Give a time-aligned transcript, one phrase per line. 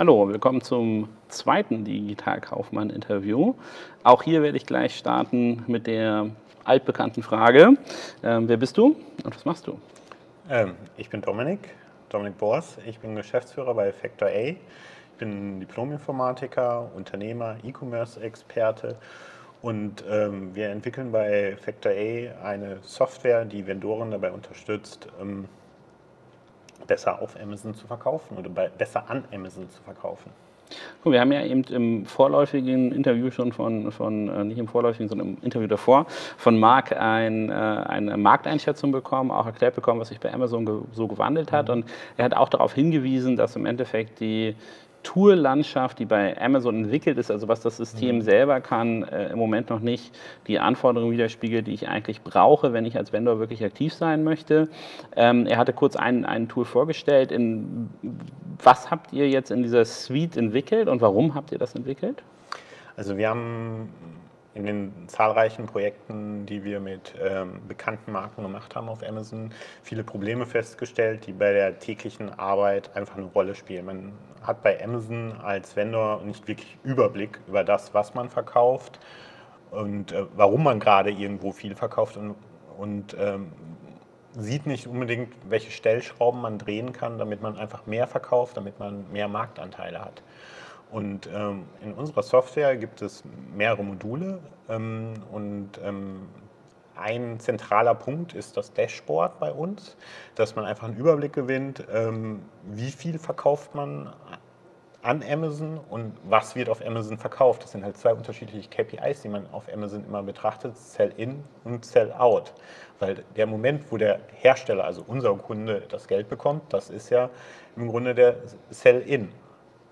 [0.00, 3.52] Hallo, willkommen zum zweiten Digitalkaufmann-Interview.
[4.02, 6.30] Auch hier werde ich gleich starten mit der
[6.64, 7.74] altbekannten Frage.
[8.22, 9.78] Ähm, wer bist du und was machst du?
[10.48, 11.74] Ähm, ich bin Dominik,
[12.08, 12.78] Dominik Bors.
[12.86, 14.32] Ich bin Geschäftsführer bei Factor A.
[14.32, 14.56] Ich
[15.18, 18.96] bin Diplom-Informatiker, Unternehmer, E-Commerce-Experte
[19.60, 25.44] und ähm, wir entwickeln bei Factor A eine Software, die Vendoren dabei unterstützt, ähm,
[26.90, 30.32] besser auf Amazon zu verkaufen oder besser an Amazon zu verkaufen.
[31.04, 35.28] Wir haben ja eben im vorläufigen Interview schon von, von äh, nicht im vorläufigen, sondern
[35.28, 40.20] im Interview davor, von Marc ein, äh, eine Markteinschätzung bekommen, auch erklärt bekommen, was sich
[40.20, 41.68] bei Amazon so gewandelt hat.
[41.68, 41.74] Mhm.
[41.74, 41.84] Und
[42.16, 44.56] er hat auch darauf hingewiesen, dass im Endeffekt die
[45.02, 48.22] Tool-Landschaft, die bei Amazon entwickelt ist, also was das System mhm.
[48.22, 52.84] selber kann, äh, im Moment noch nicht die Anforderungen widerspiegelt, die ich eigentlich brauche, wenn
[52.84, 54.68] ich als Vendor wirklich aktiv sein möchte.
[55.16, 57.32] Ähm, er hatte kurz ein, ein Tool vorgestellt.
[57.32, 57.88] In,
[58.62, 62.22] was habt ihr jetzt in dieser Suite entwickelt und warum habt ihr das entwickelt?
[62.96, 63.88] Also wir haben
[64.60, 70.04] in den zahlreichen Projekten, die wir mit ähm, bekannten Marken gemacht haben auf Amazon, viele
[70.04, 73.86] Probleme festgestellt, die bei der täglichen Arbeit einfach eine Rolle spielen.
[73.86, 79.00] Man hat bei Amazon als Vendor nicht wirklich Überblick über das, was man verkauft
[79.70, 82.34] und äh, warum man gerade irgendwo viel verkauft und,
[82.78, 83.52] und ähm,
[84.36, 89.10] sieht nicht unbedingt, welche Stellschrauben man drehen kann, damit man einfach mehr verkauft, damit man
[89.10, 90.22] mehr Marktanteile hat.
[90.90, 93.22] Und ähm, in unserer Software gibt es
[93.54, 96.28] mehrere Module ähm, und ähm,
[96.96, 99.96] ein zentraler Punkt ist das Dashboard bei uns,
[100.34, 104.12] dass man einfach einen Überblick gewinnt, ähm, wie viel verkauft man
[105.02, 107.62] an Amazon und was wird auf Amazon verkauft.
[107.62, 112.52] Das sind halt zwei unterschiedliche KPIs, die man auf Amazon immer betrachtet, Sell-in und Sell-out.
[112.98, 117.30] Weil der Moment, wo der Hersteller, also unser Kunde, das Geld bekommt, das ist ja
[117.76, 118.36] im Grunde der
[118.68, 119.32] Sell-in.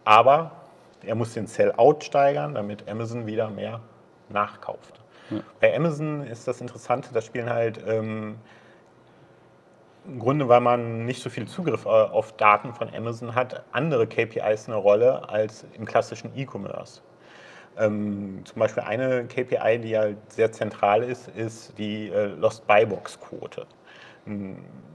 [0.05, 0.58] Aber
[1.05, 3.81] er muss den Sell-out steigern, damit Amazon wieder mehr
[4.29, 5.01] nachkauft.
[5.31, 5.41] Ja.
[5.61, 8.37] Bei Amazon ist das Interessante, da spielen halt ähm,
[10.07, 14.07] im Grunde, weil man nicht so viel Zugriff äh, auf Daten von Amazon hat, andere
[14.07, 17.03] KPIs eine Rolle als im klassischen E-Commerce.
[17.79, 22.87] Ähm, zum Beispiel eine KPI, die halt sehr zentral ist, ist die äh, Lost Buy
[22.87, 23.67] Box Quote.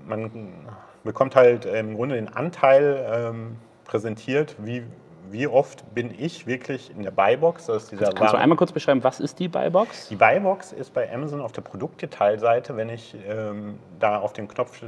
[0.06, 0.68] Man
[1.04, 4.84] bekommt halt im Grunde den Anteil ähm, präsentiert, wie
[5.34, 7.66] wie oft bin ich wirklich in der Buybox?
[7.66, 10.08] Das dieser Kannst, kannst du einmal kurz beschreiben, was ist die Buybox?
[10.10, 14.80] Die Buybox ist bei Amazon auf der Produktdetailseite, wenn ich ähm, da auf den Knopf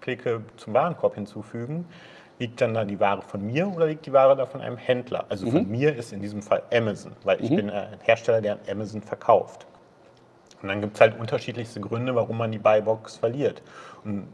[0.00, 1.86] klicke, zum Warenkorb hinzufügen,
[2.38, 5.26] liegt dann da die Ware von mir oder liegt die Ware da von einem Händler?
[5.28, 5.50] Also mhm.
[5.52, 7.56] von mir ist in diesem Fall Amazon, weil ich mhm.
[7.56, 9.66] bin ein Hersteller, der an Amazon verkauft.
[10.62, 13.62] Und dann gibt es halt unterschiedlichste Gründe, warum man die Buybox verliert.
[14.04, 14.26] Und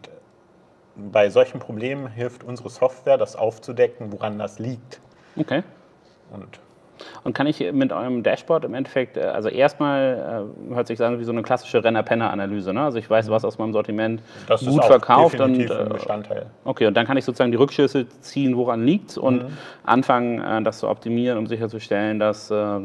[0.97, 5.01] bei solchen Problemen hilft unsere Software, das aufzudecken, woran das liegt.
[5.37, 5.63] Okay.
[6.31, 6.61] Und
[7.25, 11.19] und kann ich mit eurem Dashboard im Endeffekt, äh, also erstmal äh, hört sich an
[11.19, 12.73] wie so eine klassische Renner-Penner-Analyse.
[12.73, 12.83] Ne?
[12.83, 15.41] Also ich weiß, was aus meinem Sortiment das gut verkauft.
[15.41, 16.47] und, äh, Bestandteil.
[16.65, 19.49] Okay, und dann kann ich sozusagen die Rückschlüsse ziehen, woran liegt und mhm.
[19.85, 22.79] anfangen, äh, das zu optimieren, um sicherzustellen, dass äh,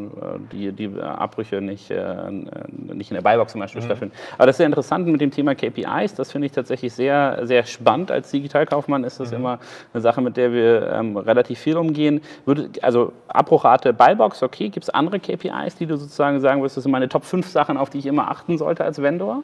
[0.51, 3.85] die, die Abbrüche nicht, äh, nicht in der Buybox zum Beispiel mhm.
[3.85, 4.15] stattfinden.
[4.37, 6.15] Aber das ist sehr interessant mit dem Thema KPIs.
[6.15, 8.11] Das finde ich tatsächlich sehr, sehr spannend.
[8.11, 9.37] Als Digitalkaufmann ist das mhm.
[9.37, 9.59] immer
[9.93, 12.21] eine Sache, mit der wir ähm, relativ viel umgehen.
[12.45, 14.69] Würde, also Abbruchrate Buybox, okay.
[14.69, 17.77] Gibt es andere KPIs, die du sozusagen sagen würdest, das sind meine Top 5 Sachen,
[17.77, 19.43] auf die ich immer achten sollte als Vendor?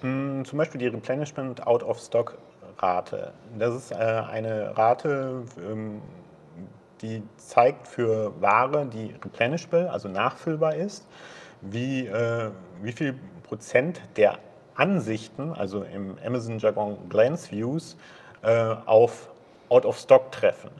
[0.00, 2.36] Hm, zum Beispiel die Replenishment Out of Stock
[2.78, 3.32] Rate.
[3.58, 6.02] Das ist äh, eine Rate, ähm,
[7.02, 11.06] die zeigt für Ware, die replenishable, also nachfüllbar ist,
[11.62, 12.50] wie, äh,
[12.82, 14.38] wie viel Prozent der
[14.74, 17.96] Ansichten, also im Amazon-Jargon Glance Views,
[18.42, 19.30] äh, auf
[19.68, 20.70] Out of Stock treffen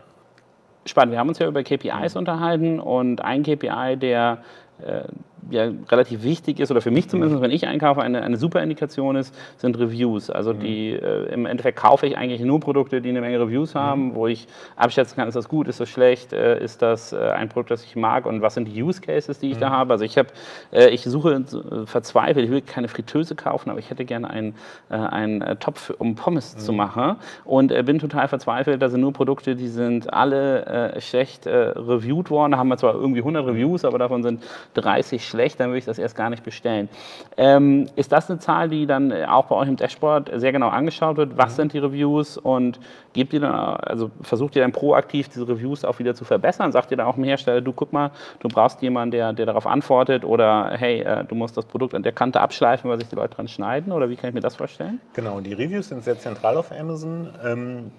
[0.86, 1.12] spannend.
[1.12, 2.18] Wir haben uns ja über KPIs mhm.
[2.18, 4.38] unterhalten und ein KPI, der
[4.82, 5.02] äh,
[5.50, 9.16] ja relativ wichtig ist, oder für mich zumindest, wenn ich einkaufe, eine, eine super Indikation
[9.16, 10.30] ist, sind Reviews.
[10.30, 10.60] Also mhm.
[10.60, 13.78] die, äh, im Endeffekt kaufe ich eigentlich nur Produkte, die eine Menge Reviews mhm.
[13.78, 14.46] haben, wo ich
[14.76, 17.84] abschätzen kann, ist das gut, ist das schlecht, äh, ist das äh, ein Produkt, das
[17.84, 19.60] ich mag und was sind die Use Cases, die ich mhm.
[19.60, 19.92] da habe.
[19.92, 20.28] Also ich habe,
[20.72, 24.54] äh, ich suche äh, verzweifelt, ich will keine Fritteuse kaufen, aber ich hätte gerne einen,
[24.90, 26.78] äh, einen Topf, um Pommes zu mhm.
[26.78, 32.52] machen und bin total verzweifelt, da sind nur Produkte, die sind alle schlecht reviewed worden,
[32.52, 34.42] da haben wir zwar irgendwie 100 Reviews, aber davon sind
[34.74, 36.88] 30 schlecht schlecht, dann würde ich das erst gar nicht bestellen.
[37.36, 41.16] Ähm, ist das eine Zahl, die dann auch bei euch im Dashboard sehr genau angeschaut
[41.16, 41.36] wird?
[41.36, 41.56] Was mhm.
[41.56, 42.80] sind die Reviews und
[43.12, 46.72] gebt ihr dann, also versucht ihr dann proaktiv diese Reviews auch wieder zu verbessern?
[46.72, 48.10] Sagt ihr dann auch dem Hersteller, du guck mal,
[48.40, 52.02] du brauchst jemanden, der, der darauf antwortet oder hey, äh, du musst das Produkt an
[52.02, 54.56] der Kante abschleifen, weil sich die Leute dran schneiden oder wie kann ich mir das
[54.56, 55.00] vorstellen?
[55.12, 57.28] Genau, die Reviews sind sehr zentral auf Amazon.
[57.44, 57.90] Ähm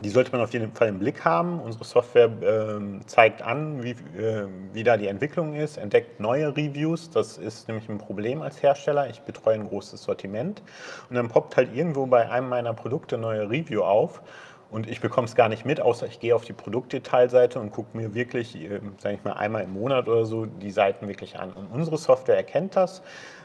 [0.00, 1.60] die sollte man auf jeden Fall im Blick haben.
[1.60, 7.10] Unsere Software äh, zeigt an, wie, äh, wie da die Entwicklung ist, entdeckt neue Reviews.
[7.10, 9.10] Das ist nämlich ein Problem als Hersteller.
[9.10, 10.62] Ich betreue ein großes Sortiment
[11.10, 14.22] und dann poppt halt irgendwo bei einem meiner Produkte eine neue Review auf.
[14.70, 17.96] Und ich bekomme es gar nicht mit, außer ich gehe auf die Produktdetailseite und gucke
[17.96, 21.52] mir wirklich, äh, sage ich mal, einmal im Monat oder so die Seiten wirklich an.
[21.52, 23.02] Und unsere Software erkennt das,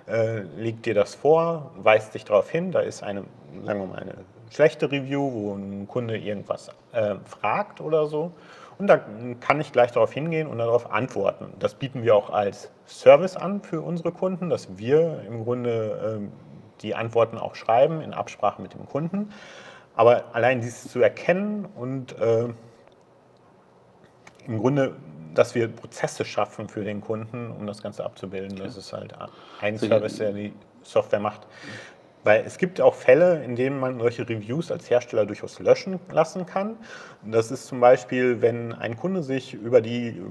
[0.08, 2.72] äh, legt dir das vor, weist dich darauf hin.
[2.72, 3.24] Da ist eine,
[3.64, 4.16] sagen wir mal, eine
[4.50, 8.32] schlechte Review, wo ein Kunde irgendwas äh, fragt oder so.
[8.78, 9.00] Und da
[9.40, 11.54] kann ich gleich darauf hingehen und darauf antworten.
[11.60, 16.82] Das bieten wir auch als Service an für unsere Kunden, dass wir im Grunde äh,
[16.82, 19.32] die Antworten auch schreiben in Absprache mit dem Kunden.
[19.96, 22.48] Aber allein dieses zu erkennen und äh,
[24.48, 24.96] im Grunde,
[25.34, 29.14] dass wir Prozesse schaffen für den Kunden, um das Ganze abzubilden, das ist halt
[29.62, 31.48] ein Service, der die Software macht.
[32.24, 36.46] Weil es gibt auch Fälle, in denen man solche Reviews als Hersteller durchaus löschen lassen
[36.46, 36.78] kann.
[37.24, 40.22] Das ist zum Beispiel, wenn ein Kunde sich über die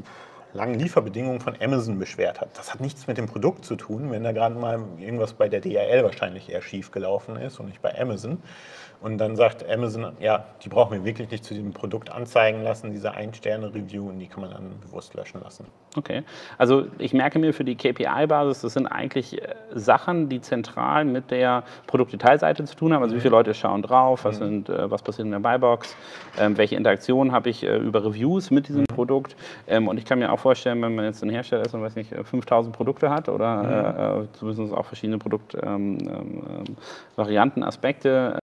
[0.55, 2.57] langen Lieferbedingungen von Amazon beschwert hat.
[2.59, 5.61] Das hat nichts mit dem Produkt zu tun, wenn da gerade mal irgendwas bei der
[5.61, 8.39] DRL wahrscheinlich eher schief gelaufen ist und nicht bei Amazon.
[9.03, 12.93] Und dann sagt Amazon, ja, die brauchen wir wirklich nicht zu diesem Produkt anzeigen lassen,
[12.93, 15.67] diese Ein-Sterne-Review, und die kann man dann bewusst löschen lassen.
[15.97, 16.23] Okay,
[16.57, 21.33] also ich merke mir für die KPI-Basis, das sind eigentlich äh, Sachen, die zentral mit
[21.33, 23.03] der Produktdetailseite zu tun haben.
[23.03, 24.45] Also wie viele Leute schauen drauf, was, mhm.
[24.45, 25.97] sind, äh, was passiert in der Buybox,
[26.39, 28.95] ähm, welche Interaktionen habe ich äh, über Reviews mit diesem mhm.
[28.95, 29.35] Produkt.
[29.67, 31.97] Ähm, und ich kann mir auch vorstellen, wenn man jetzt ein Hersteller ist und weiß
[31.97, 34.25] nicht, 5000 Produkte hat oder mhm.
[34.25, 38.39] äh, zumindest auch verschiedene Produktvarianten, ähm, ähm, Aspekte,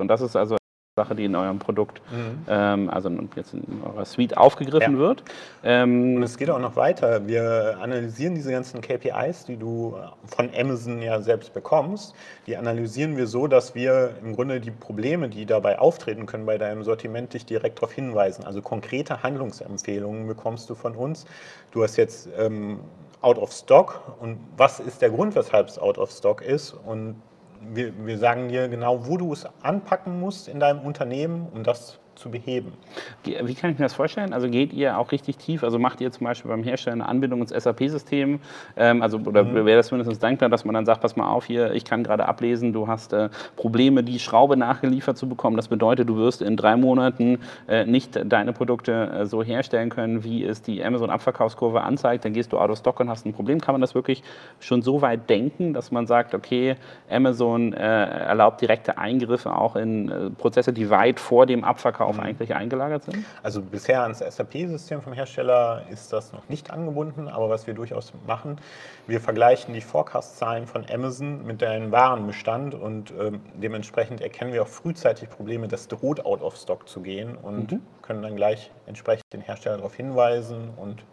[0.00, 0.56] und das ist also
[0.98, 2.44] Sache, die in eurem Produkt, mhm.
[2.48, 4.98] ähm, also jetzt in eurer Suite aufgegriffen ja.
[4.98, 5.22] wird.
[5.62, 7.26] Ähm, und es geht auch noch weiter.
[7.28, 9.96] Wir analysieren diese ganzen KPIs, die du
[10.26, 12.14] von Amazon ja selbst bekommst.
[12.46, 16.58] Die analysieren wir so, dass wir im Grunde die Probleme, die dabei auftreten können bei
[16.58, 18.44] deinem Sortiment, dich direkt darauf hinweisen.
[18.44, 21.26] Also konkrete Handlungsempfehlungen bekommst du von uns.
[21.70, 22.80] Du hast jetzt ähm,
[23.20, 27.16] out of stock und was ist der Grund, weshalb es out of stock ist und
[27.60, 31.98] wir, wir sagen dir genau, wo du es anpacken musst in deinem Unternehmen, um das
[32.18, 32.72] zu beheben.
[33.24, 34.32] Wie kann ich mir das vorstellen?
[34.32, 35.62] Also geht ihr auch richtig tief?
[35.62, 38.40] Also macht ihr zum Beispiel beim Herstellen eine Anbindung ins SAP-System?
[38.76, 39.64] Ähm, also, oder mhm.
[39.64, 42.26] wäre das mindestens dankbar, dass man dann sagt, pass mal auf hier, ich kann gerade
[42.26, 45.56] ablesen, du hast äh, Probleme, die Schraube nachgeliefert zu bekommen.
[45.56, 47.38] Das bedeutet, du wirst in drei Monaten
[47.68, 52.24] äh, nicht deine Produkte äh, so herstellen können, wie es die Amazon-Abverkaufskurve anzeigt.
[52.24, 53.60] Dann gehst du out of stock und hast ein Problem.
[53.60, 54.22] Kann man das wirklich
[54.60, 56.76] schon so weit denken, dass man sagt, okay,
[57.10, 62.16] Amazon äh, erlaubt direkte Eingriffe auch in äh, Prozesse, die weit vor dem Abverkauf darauf
[62.16, 62.28] mhm.
[62.28, 63.24] eigentlich eingelagert sind?
[63.42, 68.12] Also bisher ans SAP-System vom Hersteller ist das noch nicht angebunden, aber was wir durchaus
[68.26, 68.56] machen,
[69.06, 74.68] wir vergleichen die Forecast-Zahlen von Amazon mit deinem Warenbestand und ähm, dementsprechend erkennen wir auch
[74.68, 77.82] frühzeitig Probleme, das droht out of stock zu gehen und mhm.
[78.02, 81.04] können dann gleich entsprechend den Hersteller darauf hinweisen und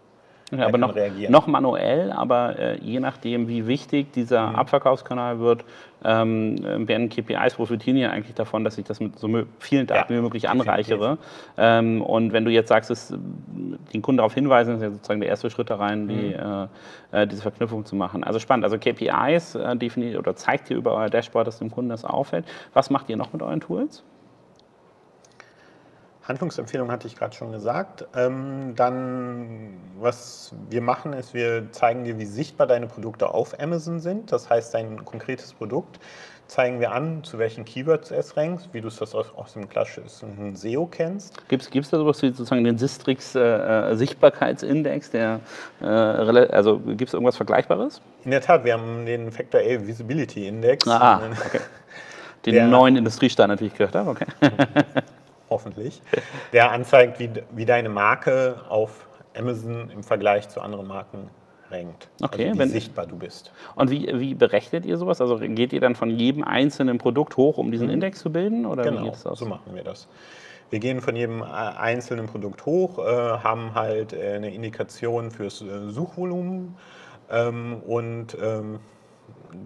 [0.51, 0.95] ja, aber noch,
[1.29, 4.55] noch, manuell, aber äh, je nachdem, wie wichtig dieser mhm.
[4.55, 5.65] Abverkaufskanal wird,
[6.03, 9.27] ähm, werden KPIs profitieren ja eigentlich davon, dass ich das mit so
[9.57, 11.17] vielen Daten ja, wie möglich anreichere.
[11.57, 13.11] Ähm, und wenn du jetzt sagst, es,
[13.91, 16.67] den Kunden darauf hinweisen, ist ja sozusagen der erste Schritt da rein, die, mhm.
[17.11, 18.23] äh, äh diese Verknüpfung zu machen.
[18.23, 18.65] Also spannend.
[18.65, 22.45] Also KPIs äh, definiert oder zeigt ihr über euer Dashboard, dass dem Kunden das auffällt.
[22.75, 24.03] Was macht ihr noch mit euren Tools?
[26.27, 28.05] Handlungsempfehlung hatte ich gerade schon gesagt.
[28.15, 33.99] Ähm, dann, was wir machen, ist, wir zeigen dir, wie sichtbar deine Produkte auf Amazon
[33.99, 34.31] sind.
[34.31, 35.99] Das heißt, dein konkretes Produkt
[36.47, 40.55] zeigen wir an, zu welchen Keywords es rankt, wie du es aus, aus dem klassischen
[40.55, 41.47] SEO kennst.
[41.47, 45.11] Gibt es da sowas wie sozusagen den Sistrix äh, äh, Sichtbarkeitsindex?
[45.11, 45.39] Der,
[45.81, 48.01] äh, also gibt es irgendwas Vergleichbares?
[48.23, 50.87] In der Tat, wir haben den Factor A Visibility Index.
[50.87, 51.61] Ah, okay.
[52.45, 54.25] Den der, neuen Industriestandard, wie ich gehört habe, okay.
[55.55, 56.01] hoffentlich,
[56.51, 59.07] der anzeigt, wie, wie deine Marke auf
[59.37, 61.29] Amazon im Vergleich zu anderen Marken
[61.71, 62.09] rankt.
[62.21, 63.53] Okay, also wie wenn, sichtbar du bist.
[63.75, 65.21] Und wie, wie berechnet ihr sowas?
[65.21, 67.93] Also geht ihr dann von jedem einzelnen Produkt hoch, um diesen mhm.
[67.93, 68.65] Index zu bilden?
[68.65, 70.09] Oder genau, so machen wir das.
[70.71, 75.59] Wir gehen von jedem äh, einzelnen Produkt hoch, äh, haben halt äh, eine Indikation fürs
[75.59, 76.75] Suchvolumen
[77.31, 78.79] ähm, und ähm,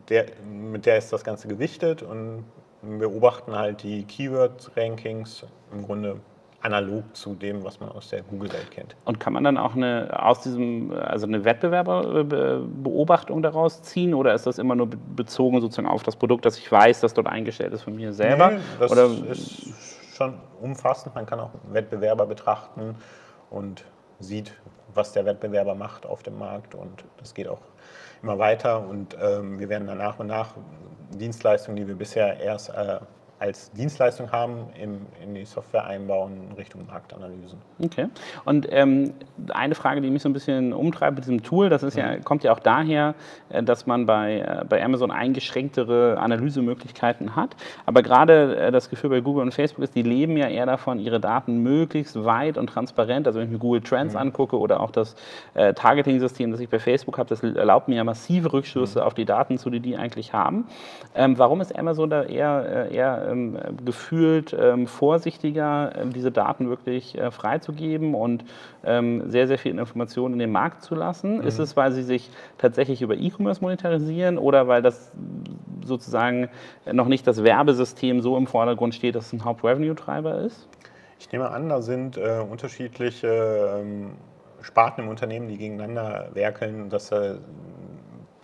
[0.10, 2.44] der, mit der ist das Ganze gewichtet und
[2.82, 6.20] beobachten halt die Keyword-Rankings im Grunde
[6.62, 8.96] analog zu dem, was man aus der Google-Welt kennt.
[9.06, 14.46] Und kann man dann auch eine, aus diesem, also eine Wettbewerberbeobachtung daraus ziehen oder ist
[14.46, 17.84] das immer nur bezogen sozusagen auf das Produkt, dass ich weiß, dass dort eingestellt ist
[17.84, 18.52] von mir selber?
[18.52, 19.06] Nee, das oder?
[19.30, 21.16] ist schon umfassend.
[21.16, 22.96] Man kann auch Wettbewerber betrachten
[23.50, 23.86] und
[24.20, 24.54] sieht,
[24.94, 26.76] was der Wettbewerber macht auf dem Markt.
[26.76, 27.62] Und das geht auch
[28.22, 28.88] immer weiter.
[28.88, 30.56] Und ähm, wir werden dann nach und nach
[31.12, 33.00] Dienstleistungen, die wir bisher erst äh,
[33.40, 37.58] als Dienstleistung haben, im, in die Software einbauen Richtung Marktanalysen.
[37.82, 38.08] Okay.
[38.44, 39.14] Und ähm,
[39.54, 42.24] eine Frage, die mich so ein bisschen umtreibt mit diesem Tool, das ist ja, mhm.
[42.26, 43.16] kommt ja auch daher,
[43.48, 47.56] äh, dass man bei, äh, bei Amazon eingeschränktere Analysemöglichkeiten hat.
[47.86, 51.00] Aber gerade äh, das Gefühl bei Google und Facebook ist, die leben ja eher davon,
[51.00, 54.20] ihre Daten möglichst weit und transparent, also wenn ich mir Google Trends mhm.
[54.20, 55.16] angucke oder auch das
[55.54, 59.06] äh, Targeting-System, das ich bei Facebook habe, das erlaubt mir ja massive Rückschlüsse mhm.
[59.06, 60.68] auf die Daten zu, die die eigentlich haben.
[61.16, 67.18] Ähm, warum ist Amazon da eher, eher ähm, gefühlt ähm, vorsichtiger, ähm, diese Daten wirklich
[67.18, 68.44] äh, freizugeben und
[68.84, 71.38] ähm, sehr, sehr viel Informationen in den Markt zu lassen?
[71.38, 71.48] Mhm.
[71.48, 75.12] Ist es, weil sie sich tatsächlich über E-Commerce monetarisieren oder weil das
[75.84, 76.50] sozusagen
[76.92, 80.68] noch nicht das Werbesystem so im Vordergrund steht, dass es ein Haupt-Revenue-Treiber ist?
[81.20, 84.12] Ich nehme an, da sind äh, unterschiedliche ähm,
[84.62, 87.36] Sparten im Unternehmen, die gegeneinander werkeln, dass äh,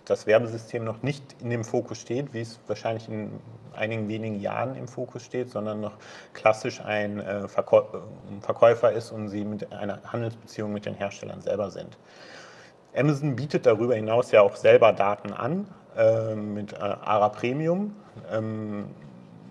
[0.06, 3.32] das Werbesystem noch nicht in dem Fokus steht, wie es wahrscheinlich in
[3.74, 5.94] einigen wenigen Jahren im Fokus steht, sondern noch
[6.32, 11.98] klassisch ein äh, Verkäufer ist und sie mit einer Handelsbeziehung mit den Herstellern selber sind.
[12.96, 17.94] Amazon bietet darüber hinaus ja auch selber Daten an äh, mit äh, ARA Premium,
[18.32, 18.86] ähm,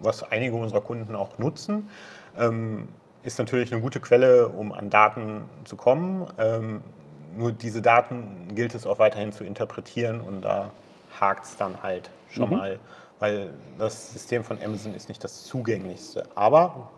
[0.02, 1.90] was einige unserer Kunden auch nutzen.
[2.38, 2.88] Ähm,
[3.24, 6.28] ist natürlich eine gute Quelle, um an Daten zu kommen.
[6.38, 6.82] Ähm,
[7.36, 10.72] nur diese Daten gilt es auch weiterhin zu interpretieren und da
[11.20, 12.58] hakt es dann halt schon mhm.
[12.58, 12.80] mal
[13.20, 16.24] weil das System von Amazon ist nicht das zugänglichste.
[16.36, 16.90] Aber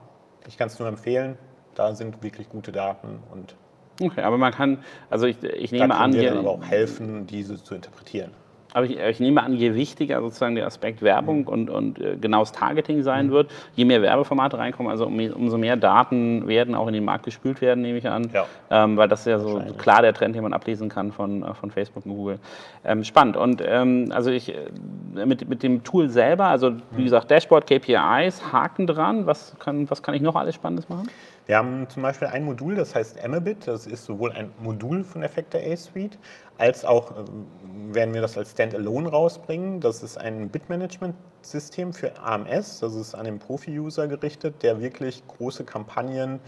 [0.47, 1.37] ich kann es nur empfehlen,
[1.75, 3.55] da sind wirklich gute Daten und
[3.99, 8.29] Okay, aber man kann, also ich, ich nehme an, aber auch helfen, diese zu interpretieren.
[8.73, 11.47] Aber ich, ich, nehme an, je wichtiger sozusagen der Aspekt Werbung mhm.
[11.47, 13.31] und, und äh, genaues Targeting sein mhm.
[13.31, 17.25] wird, je mehr Werbeformate reinkommen, also um, umso mehr Daten werden auch in den Markt
[17.25, 18.29] gespült werden, nehme ich an.
[18.33, 18.45] Ja.
[18.69, 21.53] Ähm, weil das ist ja so klar der Trend, den man ablesen kann von, äh,
[21.53, 22.39] von Facebook und Google.
[22.83, 23.37] Ähm, spannend.
[23.37, 27.03] Und ähm, also ich äh, mit, mit dem Tool selber, also wie mhm.
[27.05, 29.25] gesagt, Dashboard, KPIs, Haken dran.
[29.25, 31.07] Was kann, was kann ich noch alles Spannendes machen?
[31.47, 33.67] Wir haben zum Beispiel ein Modul, das heißt Emabit.
[33.67, 36.19] Das ist sowohl ein Modul von Effector A Suite,
[36.57, 37.23] als auch äh,
[37.93, 39.79] werden wir das als Standalone rausbringen.
[39.79, 42.81] Das ist ein Bitmanagement-System für AMS.
[42.81, 46.41] Das ist an den Profi-User gerichtet, der wirklich große Kampagnen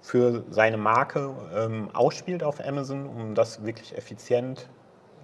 [0.00, 4.68] für seine Marke ähm, ausspielt auf Amazon, um das wirklich effizient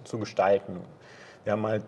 [0.03, 0.81] zu gestalten.
[1.45, 1.83] Wir haben halt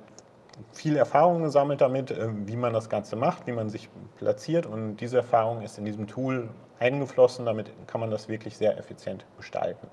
[0.72, 4.98] viel Erfahrung gesammelt damit, äh, wie man das Ganze macht, wie man sich platziert und
[4.98, 7.46] diese Erfahrung ist in diesem Tool eingeflossen.
[7.46, 9.88] Damit kann man das wirklich sehr effizient gestalten.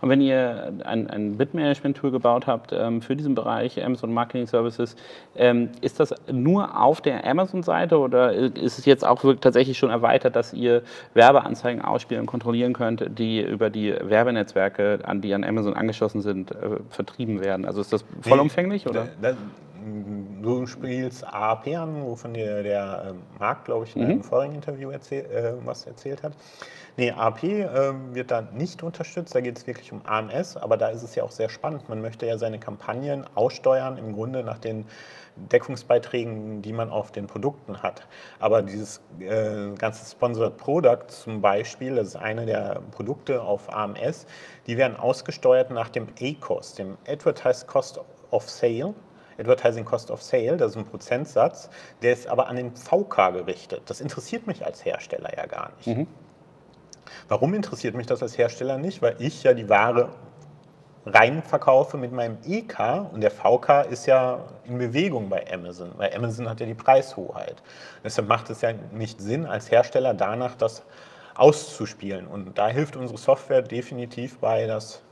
[0.00, 4.96] Und wenn ihr ein, ein Bitmanagement-Tool gebaut habt ähm, für diesen Bereich Amazon Marketing Services,
[5.36, 10.36] ähm, ist das nur auf der Amazon-Seite oder ist es jetzt auch tatsächlich schon erweitert,
[10.36, 10.82] dass ihr
[11.14, 16.50] Werbeanzeigen ausspielen und kontrollieren könnt, die über die Werbenetzwerke, an die an Amazon angeschlossen sind,
[16.50, 17.64] äh, vertrieben werden?
[17.64, 18.84] Also ist das vollumfänglich?
[18.84, 19.08] Nee, oder?
[19.20, 19.34] Da,
[20.42, 24.22] du spielst AAP an, wovon dir der ähm, Marc, glaube ich, in einem mhm.
[24.22, 26.32] vorigen Interview erzähl, äh, was erzählt hat.
[26.96, 30.88] Nee, AAP äh, wird da nicht unterstützt, da geht es wirklich um AMS, aber da
[30.88, 31.88] ist es ja auch sehr spannend.
[31.88, 34.84] Man möchte ja seine Kampagnen aussteuern, im Grunde nach den
[35.36, 38.06] Deckungsbeiträgen, die man auf den Produkten hat.
[38.38, 44.26] Aber dieses äh, ganze Sponsored Product zum Beispiel, das ist eine der Produkte auf AMS,
[44.66, 48.94] die werden ausgesteuert nach dem A-Cost, dem Advertised Cost of Sale.
[49.42, 51.68] Advertising Cost of Sale, das ist ein Prozentsatz,
[52.00, 53.82] der ist aber an den VK gerichtet.
[53.86, 55.86] Das interessiert mich als Hersteller ja gar nicht.
[55.86, 56.06] Mhm.
[57.28, 59.02] Warum interessiert mich das als Hersteller nicht?
[59.02, 60.10] Weil ich ja die Ware
[61.04, 66.14] rein verkaufe mit meinem EK und der VK ist ja in Bewegung bei Amazon, weil
[66.14, 67.62] Amazon hat ja die Preishoheit.
[68.04, 70.84] Deshalb macht es ja nicht Sinn, als Hersteller danach das
[71.34, 72.28] auszuspielen.
[72.28, 75.02] Und da hilft unsere Software definitiv bei, das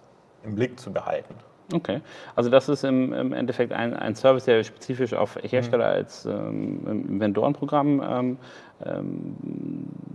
[0.45, 1.35] im Blick zu behalten.
[1.73, 2.01] Okay,
[2.35, 5.95] also das ist im, im Endeffekt ein, ein, Service, der spezifisch auf Hersteller mhm.
[5.95, 8.37] als ähm, Vendorenprogramm ähm,
[8.85, 9.37] ähm,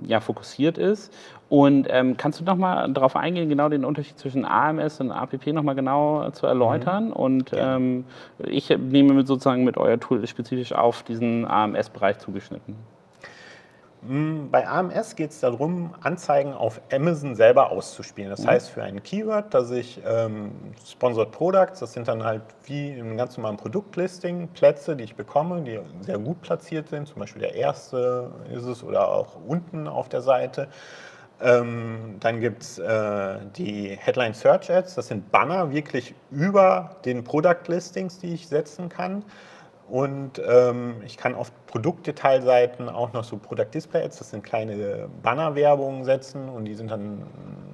[0.05, 1.13] ja, fokussiert ist.
[1.49, 5.47] Und ähm, kannst du noch mal darauf eingehen, genau den Unterschied zwischen AMS und APP
[5.53, 7.07] noch mal genau zu erläutern?
[7.07, 7.13] Mhm.
[7.13, 7.75] Und ja.
[7.75, 8.05] Ähm,
[8.39, 12.75] ich nehme mit sozusagen mit euer Tool spezifisch auf diesen AMS-Bereich zugeschnitten.
[14.01, 18.29] Hm, bei AMS geht es darum, Anzeigen auf Amazon selber auszuspielen.
[18.29, 18.47] Das mhm.
[18.47, 20.51] heißt, für ein Keyword, dass ich ähm,
[20.85, 25.61] Sponsored Products, das sind dann halt wie im ganz normalen Produktlisting Plätze, die ich bekomme,
[25.61, 27.07] die sehr gut platziert sind.
[27.07, 30.67] Zum Beispiel der erste ist es oder auch unten auf der Seite.
[31.41, 37.23] Ähm, dann gibt es äh, die Headline Search Ads, das sind Banner wirklich über den
[37.25, 39.23] Product Listings, die ich setzen kann.
[39.87, 45.07] Und ähm, ich kann auf Produktdetailseiten auch noch so Product Display Ads, das sind kleine
[45.21, 47.21] Bannerwerbungen setzen und die sind dann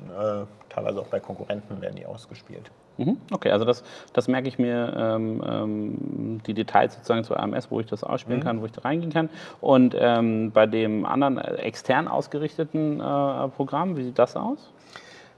[0.10, 2.70] äh, teilweise auch bei Konkurrenten werden die ausgespielt.
[2.98, 7.72] Mhm, okay, also das, das merke ich mir, ähm, ähm, die Details sozusagen zu AMS,
[7.72, 8.44] wo ich das ausspielen mhm.
[8.44, 9.30] kann, wo ich da reingehen kann.
[9.62, 14.72] Und ähm, bei dem anderen äh, extern ausgerichteten äh, Programm, wie sieht das aus?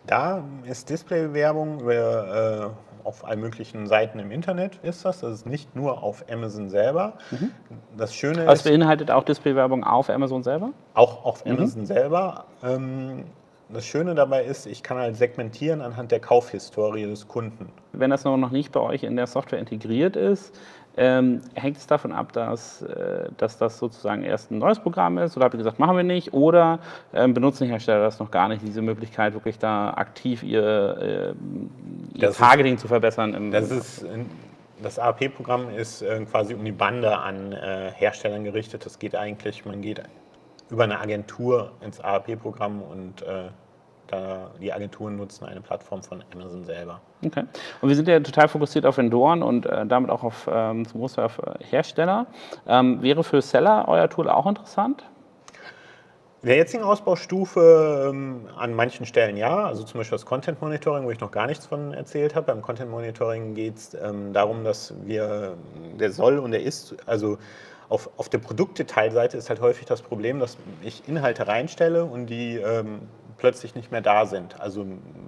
[0.07, 5.19] Da ist Displaybewerbung über, äh, auf allen möglichen Seiten im Internet ist das.
[5.19, 7.13] Das ist nicht nur auf Amazon selber.
[7.31, 7.51] Mhm.
[7.97, 10.71] Das Schöne Was ist, beinhaltet auch Displaywerbung auf Amazon selber?
[10.93, 11.53] Auch auf mhm.
[11.53, 12.45] Amazon selber.
[12.63, 13.25] Ähm,
[13.69, 17.69] das Schöne dabei ist, ich kann halt segmentieren anhand der Kaufhistorie des Kunden.
[17.91, 20.53] Wenn das noch nicht bei euch in der Software integriert ist,
[20.95, 25.35] ähm, hängt es davon ab, dass, äh, dass das sozusagen erst ein neues Programm ist
[25.35, 26.79] oder habt ihr gesagt, machen wir nicht oder
[27.13, 31.33] ähm, benutzen Hersteller das noch gar nicht, diese Möglichkeit wirklich da aktiv ihr,
[32.13, 33.33] ihr Targeting ist, zu verbessern?
[33.33, 34.05] Im, das ist
[34.81, 38.85] das AAP-Programm ist äh, quasi um die Bande an äh, Herstellern gerichtet.
[38.85, 40.03] Das geht eigentlich, man geht
[40.69, 43.49] über eine Agentur ins AAP-Programm und äh,
[44.61, 47.01] die Agenturen nutzen eine Plattform von Amazon selber.
[47.25, 47.45] Okay.
[47.81, 50.99] Und wir sind ja total fokussiert auf Vendoren und äh, damit auch auf, ähm, zum
[50.99, 52.27] Großteil auf äh, Hersteller.
[52.67, 55.03] Ähm, wäre für Seller euer Tool auch interessant?
[56.43, 61.05] In der jetzigen Ausbaustufe ähm, an manchen Stellen ja, also zum Beispiel das Content Monitoring,
[61.05, 62.47] wo ich noch gar nichts von erzählt habe.
[62.47, 65.55] Beim Content Monitoring geht es ähm, darum, dass wir,
[65.97, 67.37] der soll und der ist, also
[67.87, 72.57] auf, auf der Produktdetailseite ist halt häufig das Problem, dass ich Inhalte reinstelle und die
[72.57, 73.07] ähm,
[73.37, 74.59] plötzlich nicht mehr da sind.
[74.59, 74.85] Also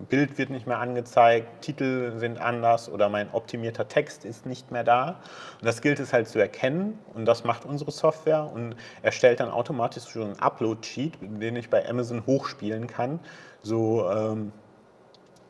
[0.10, 4.84] Bild wird nicht mehr angezeigt, Titel sind anders oder mein optimierter Text ist nicht mehr
[4.84, 5.20] da.
[5.60, 9.50] Und das gilt es halt zu erkennen und das macht unsere Software und erstellt dann
[9.50, 13.20] automatisch schon einen Upload-Sheet, den ich bei Amazon hochspielen kann,
[13.62, 14.52] so ähm,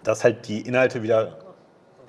[0.03, 1.37] dass halt die Inhalte wieder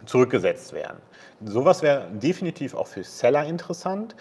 [0.05, 0.99] zurückgesetzt werden.
[1.45, 4.17] Sowas wäre definitiv auch für Seller interessant.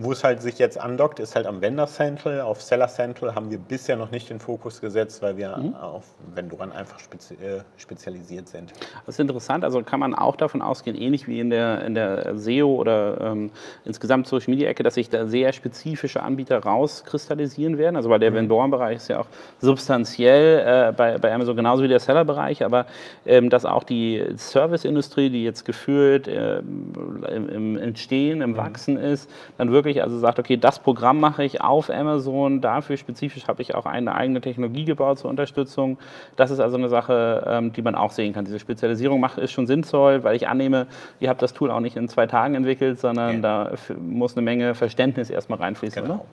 [0.00, 2.40] Wo es halt sich jetzt andockt, ist halt am Vendor Central.
[2.40, 5.74] Auf Seller Central haben wir bisher noch nicht den Fokus gesetzt, weil wir mhm.
[5.74, 8.72] auf Vendoren einfach spezi äh, spezialisiert sind.
[9.06, 9.64] Das ist interessant.
[9.64, 13.50] Also kann man auch davon ausgehen, ähnlich wie in der, in der SEO oder ähm,
[13.84, 17.96] insgesamt Social Media Ecke, dass sich da sehr spezifische Anbieter rauskristallisieren werden.
[17.96, 18.36] Also weil der mhm.
[18.36, 19.26] Vendorenbereich ist ja auch
[19.60, 22.86] substanziell äh, bei, bei Amazon genauso wie der Seller-Bereich, aber
[23.26, 28.56] ähm, dass auch die Serviceindustrie, die jetzt gefühlt äh, im, im, Entstehen, im mhm.
[28.56, 32.96] Wachsen ist, dann wirklich wirklich also sagt, okay, das Programm mache ich auf Amazon, dafür
[32.96, 35.98] spezifisch habe ich auch eine eigene Technologie gebaut zur Unterstützung.
[36.36, 38.44] Das ist also eine Sache, ähm, die man auch sehen kann.
[38.44, 40.86] Diese Spezialisierung macht, ist schon sinnvoll, weil ich annehme,
[41.20, 43.40] ihr habt das Tool auch nicht in zwei Tagen entwickelt, sondern ja.
[43.40, 46.14] da muss eine Menge Verständnis erstmal reinfließen, genau.
[46.14, 46.24] oder?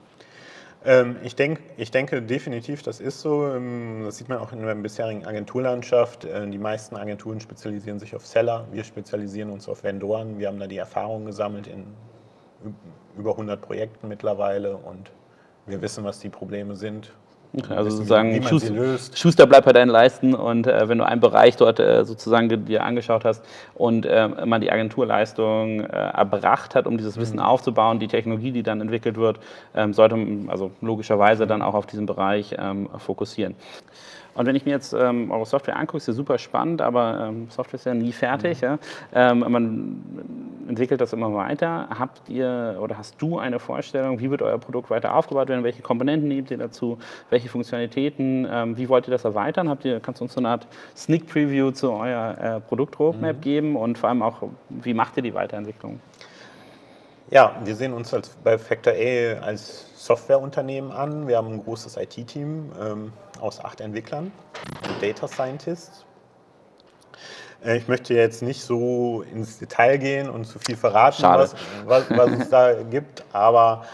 [0.84, 3.48] Ähm, ich, denk, ich denke definitiv, das ist so.
[3.48, 6.24] Ähm, das sieht man auch in der bisherigen Agenturlandschaft.
[6.24, 8.66] Äh, die meisten Agenturen spezialisieren sich auf Seller.
[8.70, 10.38] Wir spezialisieren uns auf Vendoren.
[10.38, 11.86] Wir haben da die Erfahrung gesammelt in
[13.16, 15.10] über 100 Projekten mittlerweile und
[15.66, 17.12] wir wissen, was die Probleme sind.
[17.56, 21.06] Okay, also sozusagen wie, wie Schuster, Schuster bleibt bei deinen Leisten und äh, wenn du
[21.06, 23.42] einen Bereich dort äh, sozusagen dir angeschaut hast
[23.74, 27.42] und äh, man die Agenturleistung äh, erbracht hat, um dieses Wissen mhm.
[27.42, 29.38] aufzubauen, die Technologie, die dann entwickelt wird,
[29.74, 33.54] ähm, sollte man also logischerweise dann auch auf diesen Bereich ähm, fokussieren.
[34.36, 37.48] Und wenn ich mir jetzt ähm, eure Software angucke, ist ja super spannend, aber ähm,
[37.50, 38.60] Software ist ja nie fertig.
[38.60, 38.66] Mhm.
[38.66, 38.78] Ja?
[39.14, 40.02] Ähm, man
[40.68, 41.88] entwickelt das immer weiter.
[41.98, 45.64] Habt ihr oder hast du eine Vorstellung, wie wird euer Produkt weiter aufgebaut werden?
[45.64, 46.98] Welche Komponenten nehmt ihr dazu?
[47.30, 48.46] Welche Funktionalitäten?
[48.50, 49.68] Ähm, wie wollt ihr das erweitern?
[49.68, 53.40] Habt ihr, kannst du uns so eine Art Sneak Preview zu eurer äh, Produktroadmap mhm.
[53.40, 56.00] geben und vor allem auch, wie macht ihr die Weiterentwicklung?
[57.30, 61.26] Ja, wir sehen uns als, bei Factor A als Softwareunternehmen an.
[61.26, 64.32] Wir haben ein großes IT-Team ähm, aus acht Entwicklern
[64.88, 66.04] und Data Scientists.
[67.64, 72.10] Äh, ich möchte jetzt nicht so ins Detail gehen und zu viel verraten, was, was,
[72.10, 73.84] was, es da gibt, aber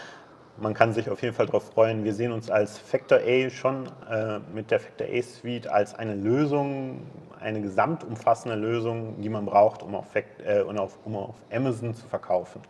[0.57, 2.03] man kann sich auf jeden Fall darauf freuen.
[2.03, 6.15] Wir sehen uns als Factor A schon äh, mit der Factor A Suite als eine
[6.15, 7.01] Lösung
[7.43, 12.61] eine gesamtumfassende Lösung, die man braucht, um auf, äh, auf, um auf Amazon zu verkaufen.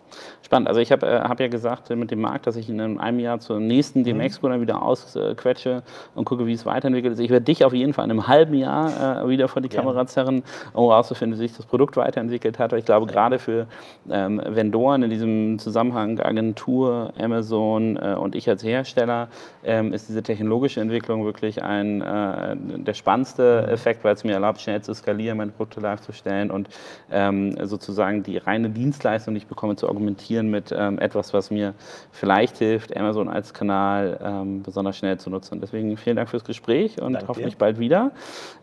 [0.41, 0.67] Spannend.
[0.67, 3.39] Also ich habe äh, hab ja gesagt mit dem Markt, dass ich in einem Jahr
[3.39, 5.83] zur nächsten DMX-Expo dann wieder ausquetsche
[6.15, 7.19] und gucke, wie es weiterentwickelt ist.
[7.19, 9.79] Ich werde dich auf jeden Fall in einem halben Jahr äh, wieder vor die ja.
[9.79, 12.73] Kamera zerren, um herauszufinden, wie sich das Produkt weiterentwickelt hat.
[12.73, 13.67] Ich glaube, gerade für
[14.09, 19.27] ähm, Vendoren in diesem Zusammenhang Agentur, Amazon äh, und ich als Hersteller
[19.63, 23.73] ähm, ist diese technologische Entwicklung wirklich ein, äh, der spannendste mhm.
[23.73, 26.69] Effekt, weil es mir erlaubt, schnell zu skalieren, meine Produkte live zu stellen und
[27.12, 31.73] ähm, sozusagen die reine Dienstleistung, die ich bekomme, zu argumentieren mit ähm, etwas, was mir
[32.12, 35.60] vielleicht hilft, Amazon als Kanal ähm, besonders schnell zu nutzen.
[35.62, 37.60] Deswegen vielen Dank fürs Gespräch und Danke hoffentlich dir.
[37.60, 38.12] bald wieder.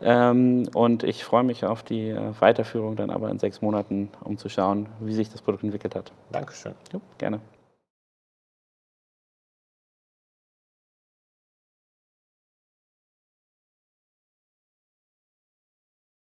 [0.02, 4.38] Ähm, und ich freue mich auf die äh, Weiterführung dann aber in sechs Monaten, um
[4.38, 6.12] zu schauen, wie sich das Produkt entwickelt hat.
[6.32, 6.74] Dankeschön.
[6.92, 7.40] Jo, gerne.